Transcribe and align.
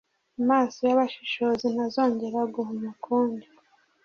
Amaso 0.41 0.79
y’abashishozi 0.87 1.65
ntazongera 1.73 2.39
guhuma 2.53 2.87
ukundi, 2.95 3.47